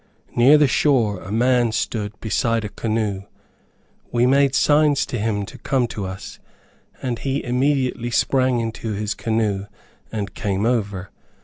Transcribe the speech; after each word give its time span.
Near 0.35 0.57
the 0.57 0.65
shore 0.67 1.21
a 1.21 1.31
man 1.31 1.71
stood 1.71 2.19
beside 2.19 2.65
a 2.65 2.69
canoe. 2.69 3.25
We 4.11 4.25
made 4.25 4.55
signs 4.55 5.05
to 5.05 5.19
him 5.19 5.45
to 5.45 5.59
come 5.59 5.85
to 5.89 6.07
us, 6.07 6.39
and 7.03 7.19
he 7.19 7.43
immediately 7.43 8.09
sprang 8.09 8.59
into 8.59 8.93
his 8.93 9.13
canoe 9.13 9.67
and 10.11 10.33
came 10.33 10.65
over. 10.65 11.11